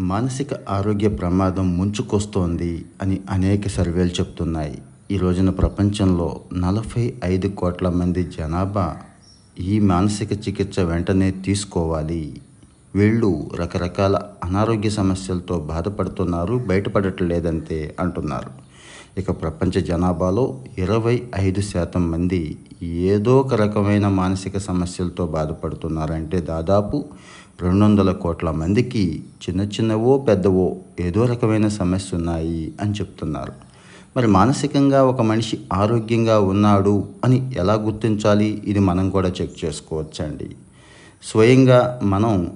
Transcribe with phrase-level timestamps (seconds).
[0.00, 4.78] మానసిక ఆరోగ్య ప్రమాదం ముంచుకొస్తోంది అని అనేక సర్వేలు చెప్తున్నాయి.
[5.10, 8.96] ఈ రోజున ప్రపంచంలో నలభై ఐదు కోట్ల మంది జనాభా
[9.58, 12.40] ఈ మానసిక చికిత్స వెంటనే తీసుకోవాలి.
[12.96, 18.50] వీళ్ళు రకరకాల అనారోగ్య సమస్యలతో బాధపడుతున్నారు బయటపడట్లేదంతే అంటున్నారు.
[19.18, 27.04] ఇక ప్రపంచ జనాభాలో ఇరవై ఐదు శాతం మంది ఏదో ఒక రకమైన మానసిక సమస్యలతో బాధపడుతున్నారంటే దాదాపు
[27.60, 33.52] రెండు వందల కోట్ల మందికి చిన్న చిన్నవో పెద్దవో ఏదో రకమైన సమస్య ఉన్నాయి అని చెప్తున్నారు.
[34.16, 38.62] మరి మానసికంగా ఒక మనిషి ఆరోగ్యంగా ఉన్నాడు అని ఎలా గుర్తించాలి?
[38.64, 40.56] ఇది మనం కూడా చెక్ చేసుకోవచ్చండి.
[41.22, 42.50] స్వయంగా మనం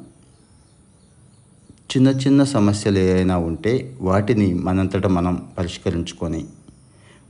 [1.90, 6.45] చిన్న చిన్న సమస్యలు ఏవైనా ఉంటే వాటిని మనంతట మనం పరిష్కరించుకొని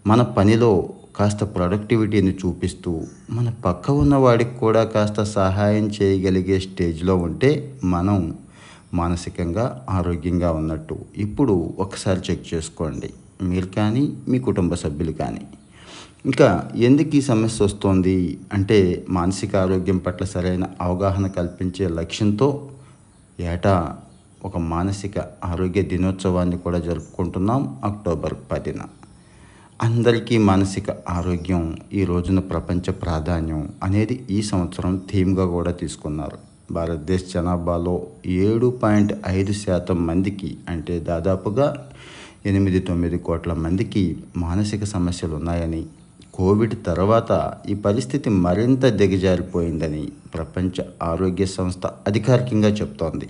[0.07, 7.80] మన పనిలో కాస్త ప్రొడక్టివిటీని చూపిస్తూ మన పక్క ఉన్న వాడికి కూడా కాస్త సహాయం చేయగలిగే స్టేజ్లో ఉంటే
[7.84, 8.34] మనం
[8.95, 10.98] మానసికంగా ఆరోగ్యంగా ఉన్నట్టు.
[11.16, 13.10] ఇప్పుడు ఒకసారి చెక్ చేసుకోండి.
[13.43, 15.41] మీరు కానీ మీ కుటుంబ సభ్యులు కానీ.
[16.26, 18.38] ఇంకా ఎందుకు ఈ సమస్య వస్తుంది?
[18.52, 22.69] అంటే మానసిక ఆరోగ్యం పట్ల సరైన అవగాహన కల్పించే లక్ష్యంతో
[23.41, 23.96] ఏటా
[24.45, 28.79] ఒక మానసిక ఆరోగ్య దినోత్సవాన్ని కూడా జరుపుకుంటున్నాం అక్టోబర్ పదిన.
[29.80, 36.38] అందరికీ మానసిక ఆరోగ్యం ఈ రోజున ప్రపంచ ప్రాధాన్యం అనేది ఈ సంవత్సరం థీమ్గా కూడా తీసుకున్నారు.
[36.71, 37.95] భారతదేశ జనాభాలో
[38.27, 41.66] ఏడు పాయింట్ ఐదు శాతం మందికి అంటే దాదాపుగా
[42.47, 44.04] ఎనిమిది తొమ్మిది కోట్ల మందికి
[44.37, 45.82] మానసిక సమస్యలు ఉన్నాయని
[46.32, 47.30] కోవిడ్ తర్వాత
[47.69, 50.04] ఈ పరిస్థితి మరింత దిగజారిపోయిందని
[50.35, 53.29] ప్రపంచ ఆరోగ్య సంస్థ అధికారికంగా చెప్తోంది.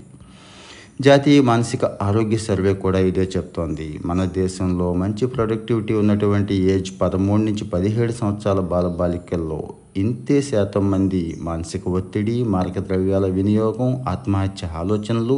[1.01, 3.87] జాతీయ మానసిక ఆరోగ్య సర్వే కూడా ఇదే చెప్తోంది.
[4.07, 9.59] మన దేశంలో మంచి ప్రొడక్టివిటీ ఉన్నటువంటి ఏజ్ పదమూడు నుంచి పదిహేడు సంవత్సరాల బాలబాలికల్లో
[9.97, 15.37] ఇంతే శాతం మంది మానసిక ఒత్తిడి మార్గద్రవ్యాల వినియోగం ఆత్మహత్య ఆలోచనలు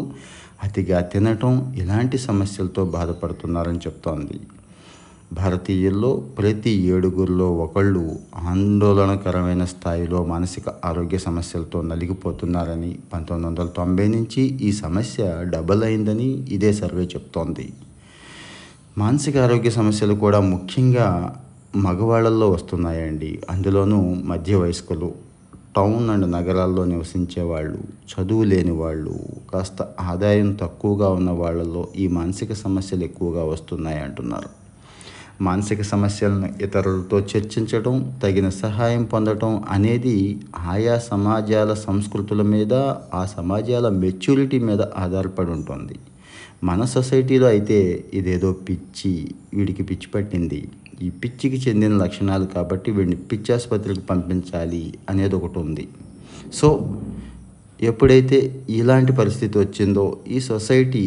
[0.63, 4.39] అతిగా తినటం ఇలాంటి సమస్యలతో బాధపడుతున్నారని చెప్తోంది.
[5.33, 14.73] భారతీయుల్లో ప్రతి ఏడుగురిలో ఒకళ్ళు ఆందోళనకరమైన స్థాయిలో మానసిక ఆరోగ్య సమస్యలతో నలిగిపోతున్నారని పంతొమ్మిది వందల తొంభై నుంచి ఈ
[14.73, 17.73] సమస్య డబల్ అయిందని ఇదే సర్వే చెప్తోంది.
[18.99, 21.39] మానసిక ఆరోగ్య సమస్యలు కూడా ముఖ్యంగా
[21.77, 23.43] మగవాళ్ళల్లో వస్తున్నాయండి.
[23.51, 25.13] అందులోనూ మధ్య వయస్కులు
[25.77, 27.79] టౌన్ అండ్ నగరాల్లో నివసించే వాళ్ళు
[28.13, 29.19] చదువు లేని వాళ్ళు
[29.55, 34.58] కాస్త ఆదాయం తక్కువగా ఉన్న వాళ్ళలో ఈ మానసిక సమస్యలు ఎక్కువగా వస్తున్నాయి అంటున్నారు
[35.47, 40.17] మానసిక సమస్యలను ఇతరులతో చర్చించడం తగిన సహాయం పొందడం అనేది
[40.73, 42.75] ఆయా సమాజాల సంస్కృతుల మీద
[43.21, 45.97] ఆ సమాజాల మెచ్యూరిటీ మీద ఆధారపడి ఉంటుంది.
[46.65, 47.79] మన సొసైటీలో అయితే
[48.15, 49.13] ఇదేదో పిచ్చి
[49.55, 50.61] వీడికి పిచ్చి పట్టింది.
[51.03, 55.89] ఈ పిచ్చికి చెందిన లక్షణాలు కాబట్టి వీడిని పిచ్చి ఆసుపత్రికి పంపించాలి అనేది ఒకటి ఉంది.
[56.59, 56.69] సో
[57.81, 61.03] ఎప్పుడైతే ఇలాంటి పరిస్థితి వచ్చిందో ఈ సొసైటీ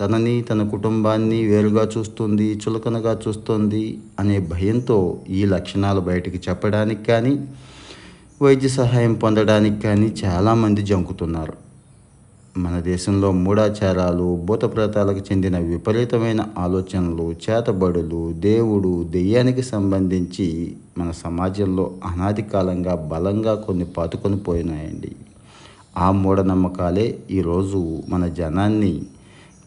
[0.00, 7.34] తనని తన కుటుంబాన్ని వేరుగా చూస్తుంది చులకనగా చూస్తుంది అనే భయంతో ఈ లక్షణాలు బయటికి చెప్పడానికి కానీ
[8.42, 11.54] వైద్య సహాయం పొందడానికి కానీ చాలామంది జంకుతున్నారు.
[12.58, 22.94] మన దేశంలో మూఢాచారాలు భూతప్రేతాలకు చెందిన విపరీతమైన ఆలోచనలు చేతబడులు దేవుడు దెయ్యానికి సంబంధించి మన సమాజంలో అనాది కాలంగా
[22.94, 25.12] బలంగా కొన్ని పాతుకొని పోయినాయండి.
[25.98, 29.02] ఆ మూఢనమ్మకాలే ఈరోజు మన జనాన్ని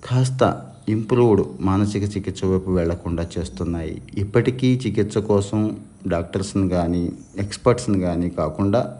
[0.10, 0.42] కాస్త
[0.90, 4.02] ఇంప్రూవ్డ్ మానసిక చికిత్స వైపు వెళ్ళకుండా చేస్తున్నాయి.
[4.18, 5.78] ఇప్పటికీ చికిత్స కోసం
[6.08, 8.98] డాక్టర్స్ని కానీ ఎక్స్పర్ట్స్ని కానీ కాకుండా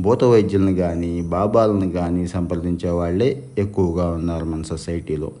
[0.00, 5.32] భూత వైద్యులను కానీ బాబాలను కానీ సంప్రదించే వాళ్ళే ఎక్కువగా ఉన్నారు మన సొసైటీలో.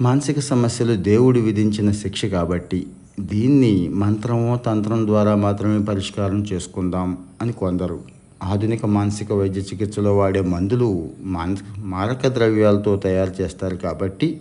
[0.00, 2.86] మానసిక సమస్యలు దేవుడు విధించిన శిక్ష కాబట్టి
[3.20, 11.08] దీన్ని మంత్రమో తంత్రం ద్వారా మాత్రమే పరిష్కారం చేసుకుందాం అని కొందరు ఆధునిక మానసిక వైద్య చికిత్సలో వాడే మందులు
[11.22, 14.40] మాన మారక ద్రవ్యాలతో తయారు చేస్తారు కాబట్టి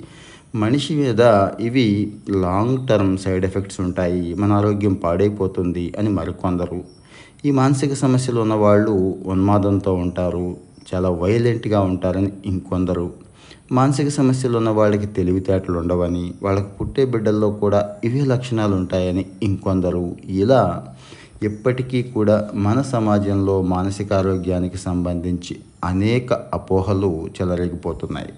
[0.56, 4.34] మనిషి మీద ఇవి లాంగ్ టర్మ్ సైడ్ ఎఫెక్ట్స్ ఉంటాయి.
[4.34, 6.84] మన ఆరోగ్యం పాడైపోతుంది అని మరికొందరు.
[7.46, 10.58] ఈ మానసిక సమస్యలు ఉన్నవాళ్ళు ఉన్మాదంతో ఉంటారు.
[10.94, 13.14] చాలా వైలెంట్గా ఉంటారని ఇంకొందరు.
[13.72, 20.16] మానసిక సమస్యలు ఉన్న వాళ్ళకి తెలివితేటలు ఉండవని వాళ్ళకి పుట్టే బిడ్డల్లో కూడా ఇవే లక్షణాలు ఉంటాయని ఇంకొందరు.
[20.26, 20.86] ఇలా
[21.44, 28.34] ఇప్పటికీ కూడా మన సమాజంలో మానసిక ఆరోగ్యానికి సంబంధించి అనేక అపోహలు చెలరేగిపోతున్నాయి.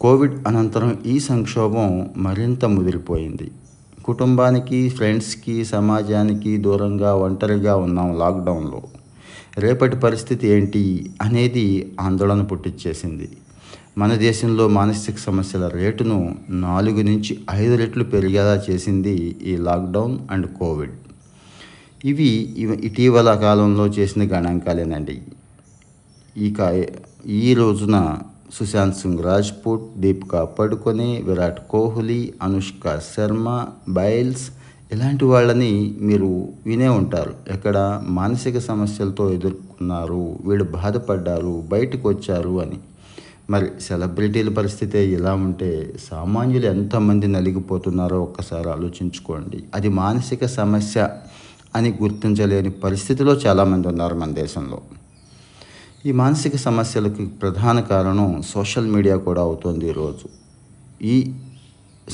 [0.00, 3.50] కోవిడ్ అనంతరం ఈ సంక్షోభం మరింత ముదిరిపోయింది.
[4.04, 8.82] కుటుంబానికి ఫ్రెండ్స్కి సమాజానికి దూరంగా ఒంటరిగా ఉన్నాం లాక్డౌన్లో.
[9.58, 13.28] రేపటి పరిస్థితి ఏంటి అనేది ఆందోళన పుట్టించేసింది
[13.98, 20.96] మన దేశంలో మానసిక సమస్యల రేటును నాలుగు నుంచి ఐదు రెట్లు పెరిగేలా చేసింది ఈ లాక్డౌన్ అండ్ కోవిడ్.
[22.04, 25.22] ఇవి ఇటీవల కాలంలో చేసిన గణాంకాలేనండి.
[26.36, 26.86] ఇక
[27.26, 28.18] ఈ రోజున
[28.54, 34.50] సుశాంత్ సింగ్ రాజ్పూట్ దీపికా పడుకొని విరాట్ కోహ్లీ అనుష్క శర్మ బైల్స్
[34.92, 37.34] ఇలాంటి వాళ్ళని మీరు వినే ఉంటారు.
[37.50, 42.78] ఎక్కడ మానసిక సమస్యలతో ఎదుర్కొన్నారు వీళ్ళు బాధపడ్డారు బయటకు వచ్చారు అని.
[43.50, 49.64] మరి సెలబ్రిటీల పరిస్థితి ఇలా ఉంటే సామాన్యులు ఎంతమంది నలిగిపోతున్నారో ఒక్కసారి ఆలోచించుకోండి.
[49.74, 51.08] అది మానసిక సమస్య.
[51.78, 54.78] అని గుర్తించలేని పరిస్థితిలో చాలామంది ఉన్నారు మన దేశంలో.
[56.06, 60.26] ఈ మానసిక సమస్యలకు ప్రధాన కారణం సోషల్ మీడియా కూడా అవుతుంది ఈరోజు
[61.06, 61.16] ఈ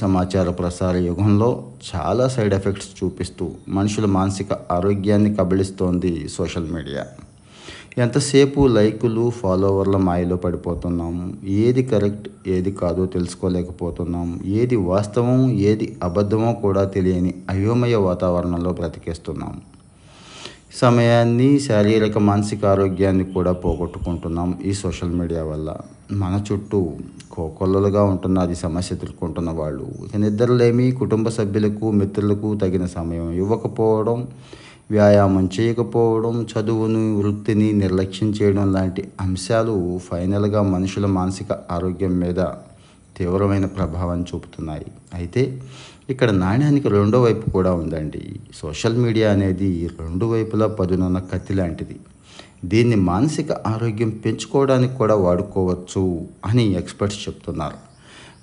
[0.03, 1.51] సమాచార ప్రసార యుగంలో
[1.91, 7.05] చాలా సైడ్ ఎఫెక్ట్స్ చూపిస్తూ మనుషుల మానసిక ఆరోగ్యాన్ని కబళిస్తోంది సోషల్ మీడియా.
[7.99, 14.41] ఎంతసేపు లైకులు ఫాలోవర్ల మాయలో పడిపోతున్నాము ఏది కరెక్ట్ ఏది కాదో తెలుసుకోలేకపోతున్నాం.
[14.47, 19.61] ఏది వాస్తవం ఏది అబద్ధమో కూడా తెలియని అయోమయ వాతావరణంలో బ్రతికేస్తున్నాం.
[20.75, 25.77] సమయాన్ని శారీరక మానసిక ఆరోగ్యాన్ని కూడా పోగొట్టుకుంటున్నాం ఈ సోషల్ మీడియా వల్ల.
[26.13, 26.93] మన చుట్టూ
[27.31, 29.87] కోకొల్లలుగా ఉంటున్న అది సమస్య ఎదుర్కొంటున్న వాళ్ళు.
[30.05, 34.27] ఇక నిద్రలేమి కుటుంబ సభ్యులకు మిత్రులకు తగిన సమయం ఇవ్వకపోవడం
[34.91, 42.41] వ్యాయామం చేయకపోవడం చదువును వృత్తిని నిర్లక్ష్యం చేయడం లాంటి అంశాలు ఫైనల్గా మనుషుల మానసిక ఆరోగ్యం మీద
[43.17, 44.87] తీవ్రమైన ప్రభావం చూపుతున్నాయి.
[45.15, 45.61] అయితే
[46.11, 48.41] ఇక్కడ నాణ్యానికి రెండో వైపు కూడా ఉందండి.
[48.55, 51.97] సోషల్ మీడియా అనేది రెండు వైపులా పదునున్న కత్తి లాంటిది.
[52.65, 57.77] దీన్ని మానసిక ఆరోగ్యం పెంచుకోవడానికి కూడా వాడుకోవచ్చు అని ఎక్స్పర్ట్స్ చెప్తున్నారు.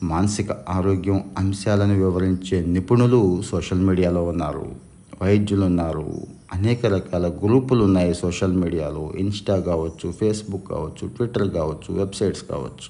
[0.05, 4.90] మానసిక ఆరోగ్యం అంశాలను వివరించే నిపుణులు సోషల్ మీడియాలో ఉన్నారు.
[5.21, 6.05] వైద్యులు ఉన్నారు
[6.53, 9.13] అనేక రకాల గ్రూపులు ఉన్నాయి సోషల్ మీడియాలో.
[9.17, 12.89] ఇన్స్టా కావచ్చు ఫేస్బుక్ కావచ్చు ట్విట్టర్ కావచ్చు వెబ్సైట్స్ కావచ్చు.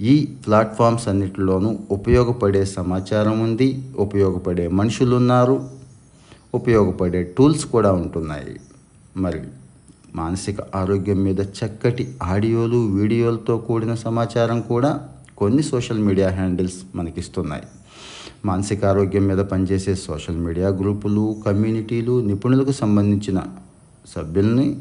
[0.00, 0.14] ఈ
[0.46, 3.68] ప్లాట్ఫామ్స్ అన్నిటిలోనూ ఉపయోగపడే సమాచారం ఉంది.
[3.98, 5.56] ఉపయోగపడే మనుషులు ఉన్నారు
[6.54, 8.54] ఉపయోగపడే టూల్స్ కూడా ఉంటున్నాయి.
[9.16, 9.40] మరి
[10.14, 14.92] మానసిక ఆరోగ్యం మీద చక్కటి ఆడియోలు వీడియోలతో కూడిన సమాచారం కూడా
[15.36, 17.66] కొన్ని సోషల్ మీడియా హ్యాండిల్స్ మనకిస్తున్నాయి.
[18.44, 23.42] మానసిక ఆరోగ్యం మీద పనిచేసే సోషల్ మీడియా గ్రూపులు కమ్యూనిటీలు నిపుణులకు సంబంధించిన
[24.16, 24.76] సభ్యుల్ని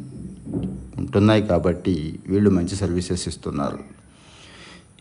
[0.98, 3.80] ఉంటున్నాయి కాబట్టి వీళ్ళు మంచి సర్వీసెస్ ఇస్తున్నారు.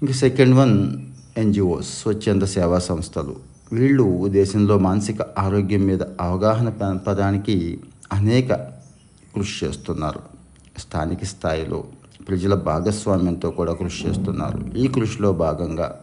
[0.02, 0.96] ఇంకా సెకండ్ వన్
[1.38, 3.36] ఎన్జిఓస్ స్వచ్ఛంద సేవా సంస్థలు.
[3.72, 7.80] వీళ్ళు దేశంలో మానసిక ఆరోగ్యం మీద అవగాహన పెంపడానికి
[8.12, 8.52] అనేక
[9.34, 10.20] కృషి చేస్తున్నారు.
[10.78, 11.84] స్థానిక స్థాయిలో
[12.28, 14.76] ప్రజల భాగస్వామ్యంతో కూడా కృషి చేస్తున్నారు.
[14.76, 16.00] ఈ కృషిలో భాగంగా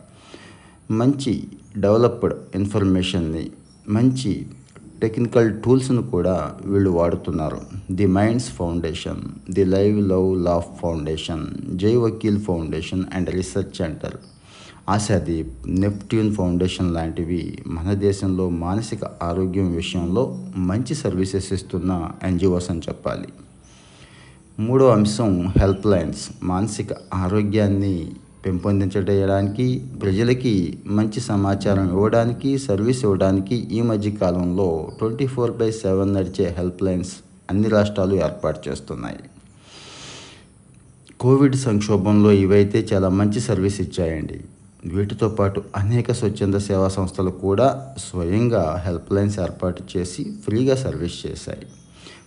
[0.91, 1.33] మంచి
[1.77, 3.51] డెవలప్డ్ ఇన్ఫర్మేషన్ని
[3.89, 4.47] మంచి
[5.01, 7.59] టెక్నికల్ టూల్స్ను కూడా వీళ్ళు వాడుతున్నారు.
[7.91, 9.21] The Minds Foundation
[9.51, 11.45] the Live Love Laugh Foundation
[11.77, 14.17] Jai Vakil Foundation and Research Centre
[14.89, 20.23] Ashadeep Neptune Foundation లాంటివి మన దేశంలో మానసిక ఆరోగ్యం విషయంలో
[20.57, 23.29] మంచి సర్వీసెస్ ఇస్తున్న ఎన్జిఓస్ అని చెప్పాలి.
[24.59, 27.95] మూడో అంశం హెల్ప్ లైన్స్ మానసిక ఆరోగ్యాన్ని
[28.45, 36.55] పెంపొందించడానికి ప్రజలకి మంచి సమాచారం ఇవ్వడానికి సర్వీస్ ఇవ్వడానికి ఈ మధ్య కాలంలో ట్వంటీ ఫోర్ బై సెవెన్ నడిచే
[36.57, 37.11] హెల్ప్ లైన్స్
[37.51, 39.19] అన్ని రాష్ట్రాలు ఏర్పాటు చేస్తున్నాయి.
[41.19, 44.39] కోవిడ్ సంక్షోభంలో ఇవైతే చాలా మంచి సర్వీస్ ఇచ్చాయండి.
[44.85, 51.67] వీటితో పాటు అనేక స్వచ్ఛంద సేవా సంస్థలు కూడా స్వయంగా హెల్ప్ లైన్స్ ఏర్పాటు చేసి ఫ్రీగా సర్వీస్ చేశాయి.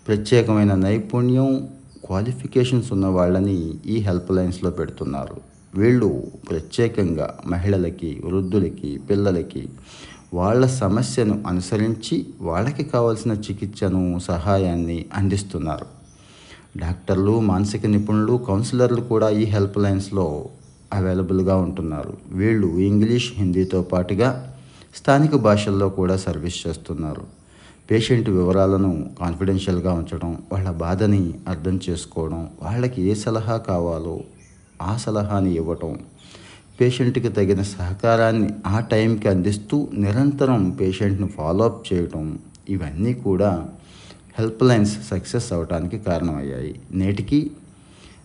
[0.09, 1.69] ప్రత్యేకమైన నైపుణ్యం
[2.05, 5.54] క్వాలిఫికేషన్స్ ఉన్న వాళ్ళని ఈ హెల్ప్ లైన్స్లో పెడుతున్నారు.
[5.77, 6.09] వీళ్ళు
[6.51, 9.69] ప్రత్యేకంగా మహిళలకి వృద్ధులకి పిల్లలకి
[10.35, 15.87] వాళ్ళ సమస్యను అనుసరించి వాళ్ళకి కావాల్సిన చికిత్సను సహాయాన్ని అందిస్తున్నారు.
[16.77, 20.49] డాక్టర్లు మానసిక నిపుణులు కౌన్సిలర్లు కూడా ఈ హెల్ప్ లైన్స్లో
[20.93, 22.17] అవైలబుల్గా ఉంటున్నారు.
[22.31, 24.31] వీళ్ళు ఇంగ్లీష్ హిందీతో పాటుగా
[24.95, 27.25] స్థానిక భాషల్లో కూడా సర్వీస్ చేస్తున్నారు.
[27.91, 34.15] పేషెంట్ వివరాలను కాన్ఫిడెన్షియల్గా ఉంచడం వాళ్ళ బాధని అర్థం చేసుకోవడం వాళ్ళకి ఏ సలహా కావాలో
[34.83, 35.99] ఆ సలహాని ఇవ్వటం
[36.81, 42.39] పేషెంట్కి తగిన సహకారాన్ని ఆ టైంకి అందిస్తూ నిరంతరం పేషెంట్ను ఫాలోఅప్ చేయటం
[42.69, 43.69] ఇవన్నీ కూడా
[44.39, 46.81] హెల్ప్ లైన్స్ సక్సెస్ అవడానికి కారణమయ్యాయి.
[46.93, 47.51] నేటికి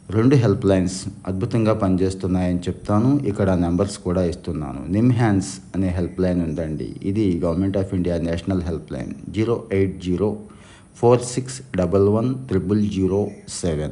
[0.09, 3.19] రెండు హెల్ప్ లైన్స్ అద్భుతంగా పనిచేస్తున్నాయని చెప్తాను.
[3.19, 4.85] ఇక్కడ నెంబర్స్ కూడా ఇస్తున్నాను.
[4.89, 6.95] నిమ్ హ్యాండ్స్ అనే హెల్ప్ లైన్ ఉందండి.
[7.03, 9.13] ఇది government of India national help line.
[9.29, 10.37] Zero eight zero
[10.95, 13.91] four six double one triple zero seven.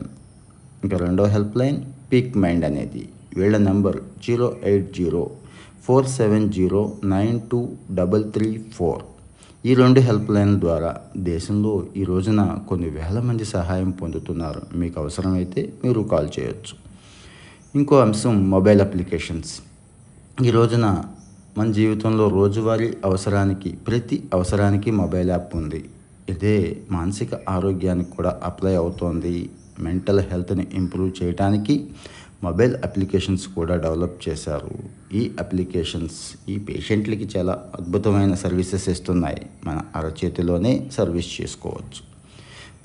[0.84, 1.78] ఇంకా రెండో హెల్ప్ లైన్
[2.12, 3.10] పీక్ మైండ్ అనేది.
[3.38, 5.30] వీళ్ళ number zero eight zero
[5.86, 9.02] four seven zero nine two double three four.
[9.66, 14.62] ఈ రెండు help లైన్ల ద్వారా దేశంలో ఈ రోజున కొన్ని వేల మంది సహాయం పొందుతున్నారు.
[14.76, 16.76] మీకు అవసరమైతే మీరు కాల్ చేయొచ్చు.
[17.76, 19.54] ఇంకో అంశం మొబైల్ అప్లికేషన్స్.
[20.46, 21.04] ఈ రోజున
[21.58, 25.86] మన జీవితంలో రోజువారీ అవసరానికి ప్రతి అవసరానికి మొబైల్ యాప్ ఉంది.
[26.30, 29.50] ఇదే మానసిక ఆరోగ్యానికి కూడా అప్లై అవుతోంది.
[29.80, 31.86] మెంటల్ హెల్త్ని ఇంప్రూవ్ చేయడానికి
[32.44, 34.72] మొబైల్ అప్లికేషన్స్ కూడా డెవలప్ చేశారు.
[35.14, 39.42] ఈ అప్లికేషన్స్ ఈ పేషెంట్లకి చాలా అద్భుతమైన సర్వీసెస్ ఇస్తున్నాయి.
[39.66, 42.18] మన అరచేతిలోనే సర్వీస్ చేసుకోవచ్చు.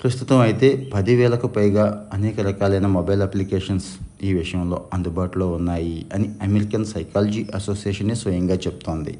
[0.03, 3.85] ప్రస్తుతం అయితే పదివేలకు పైగా అనేక రకాలైన మొబైల్ అప్లికేషన్స్
[4.23, 9.17] ఈ విషయంలో అందుబాటులో ఉన్నాయి అని అమెరికన్ సైకాలజీ అసోసియేషనే స్వయంగా చెప్తోంది.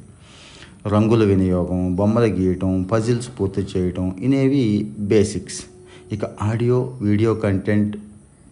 [0.87, 5.61] రంగుల వినియోగం బొమ్మలు గీయటం పజిల్స్ పూర్తి చేయటం ఇనేవి బేసిక్స్.
[6.11, 7.97] ఇక ఆడియో వీడియో కంటెంట్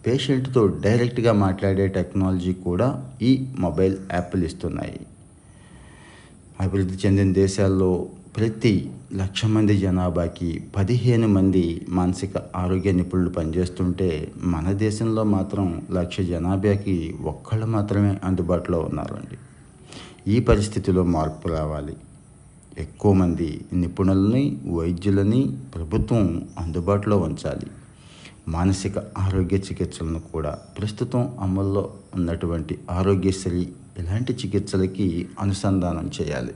[0.06, 5.00] పేషెంట్తో డైరెక్ట్గా మాట్లాడే టెక్నాలజీ కూడా ఈ మొబైల్ యాప్లు ఇస్తున్నాయి.
[6.60, 15.24] అభివృద్ధి చెందిన దేశాల్లో ప్రతి లక్ష మంది జనాభాకి పదిహేను మంది మానసిక ఆరోగ్య నిపుణులు పనిచేస్తుంటే మన దేశంలో
[15.24, 19.38] మాత్రం లక్ష జనాభాకి ఒక్కళ్ళు మాత్రమే అందుబాటులో ఉన్నారండి.
[20.30, 21.96] ఈ పరిస్థితిలో మార్పు రావాలి.
[22.78, 27.66] ఎక్కువ మంది నిపుణులని వైద్యులని ప్రభుత్వం అందుబాటులో ఉంచాలి.
[28.48, 36.54] మానసిక ఆరోగ్య చికిత్సలను కూడా ప్రస్తుతం అమల్లో ఉన్నటువంటి ఆరోగ్యశ్రీ ఇలాంటి చికిత్సలకి అనుసంధానం చేయాలి.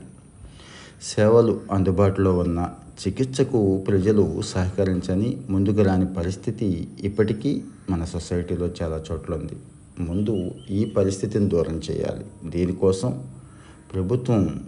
[1.01, 2.69] సేవలు అందుబాటులో ఉన్న
[3.07, 9.57] చికిత్సకు ప్రజలు సహకరించని ముందుకు రాని పరిస్థితి ఇప్పటికీ మన సొసైటీలో చాలా చోట్ల ఉంది
[9.99, 12.49] ముందు ఈ పరిస్థితిని దూరం చేయాలి.
[12.49, 13.23] దీనికోసం
[13.93, 14.63] ప్రభుత్వం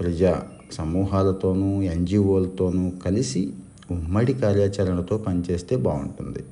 [0.00, 3.52] ప్రజా సమూహాలతోనూ ఎన్జిఓలతోనూ కలిసి
[3.90, 6.44] ఉమ్మడి కార్యాచరణతో పనిచేస్తే బాగుంటుంది.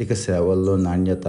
[0.00, 1.26] ఇక సేవల్లో నాణ్యత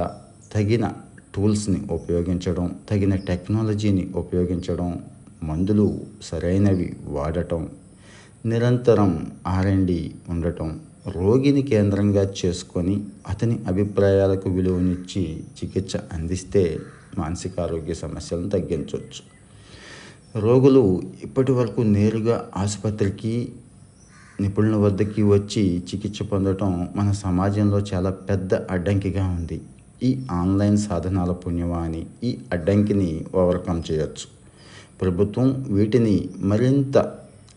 [0.56, 0.92] తగిన
[1.36, 5.02] టూల్స్ని ఉపయోగించడం తగిన టెక్నాలజీని ఉపయోగించడం
[5.44, 7.70] మందులు సరైనవి వాడటం
[8.46, 9.12] నిరంతరం
[9.48, 16.80] ఆర్ఎండి ఉండటం రోగిని కేంద్రంగా చేసుకొని అతని అభిప్రాయాలకు విలువనిచ్చి చికిత్స అందిస్తే
[17.18, 19.33] మానసిక ఆరోగ్య సమస్యలను తగ్గించవచ్చు
[20.36, 23.50] రోగులు ఇప్పటి వరకు నేరుగా ఆసుపత్రికి
[24.42, 29.62] నిపుణుల వద్దకి వచ్చి చికిత్స పొందటం మన సమాజంలో చాలా పెద్ద అడ్డంకిగా ఉంది.
[30.04, 34.26] ఈ ఆన్లైన్ సాధనాల పుణ్యవాణి ఈ అడ్డంకిని ఓవర్కమ్ చేయొచ్చు.
[35.02, 36.98] ప్రభుత్వం వీటిని మరింత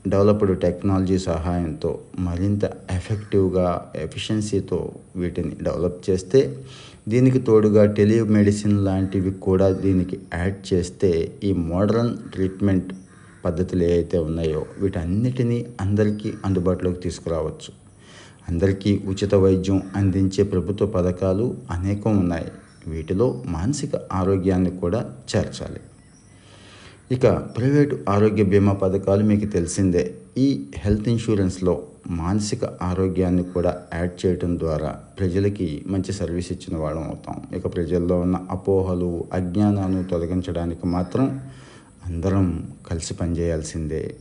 [0.06, 6.56] డెవలప్డ్ టెక్నాలజీ సహాయంతో మరింత ఎఫెక్టివ్గా ఎఫిషియన్సీతో వీటిని డెవలప్ చేస్తే
[7.08, 11.10] దీనికి తోడుగా టెలిమెడిసిన్ లాంటివి కూడా దీనికి యాడ్ చేస్తే
[11.44, 12.92] ఈ మోడర్న్ ట్రీట్మెంట్
[13.44, 17.72] పద్ధతులు ఏవైతే ఉన్నాయో వీటన్నిటినీ అందరికీ అందుబాటులోకి తీసుకురావచ్చు.
[18.48, 22.50] అందరికీ ఉచిత వైద్యం అందించే ప్రభుత్వ పథకాలు అనేకం ఉన్నాయి.
[22.88, 25.80] వీటిలో మానసిక ఆరోగ్యాన్ని కూడా చేర్చాలి.
[27.14, 30.14] ఇక ప్రైవేటు ఆరోగ్య బీమా పథకాలు మీకు తెలిసిందే.
[30.38, 34.88] ఈ హెల్త్ ఇన్సూరెన్స్లో మానసిక ఆరోగ్యాన్ని కూడా యాడ్ చేయటం ద్వారా
[35.18, 37.56] ప్రజలకి మంచి సర్వీస్ ఇచ్చిన వాళ్ళం అవుతాం.
[37.56, 41.40] ఇక ప్రజల్లో ఉన్న అపోహలు అజ్ఞానాన్ని తొలగించడానికి మాత్రం
[42.06, 44.16] అందరం కలిసి పనిచేయాల్సిందే.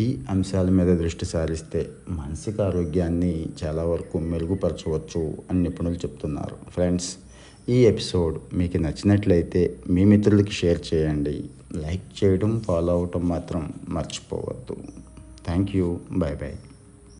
[0.00, 6.56] ఈ అంశాల మీద దృష్టి సారిస్తే మానసిక ఆరోగ్యాన్ని చాలా వరకు మెరుగుపరచవచ్చు అని నిపుణులు చెప్తున్నారు.
[6.70, 7.10] ఫ్రెండ్స్
[7.68, 11.44] ఈ ఎపిసోడ్ మీకు నచ్చినట్లయితే మీ మిత్రులకి షేర్ చేయండి.
[11.72, 14.76] లైక్ చేయడం ఫాలో అవటం మాత్రం మర్చిపోవద్దు.
[15.48, 16.04] Thank you.
[16.10, 16.67] Bye bye.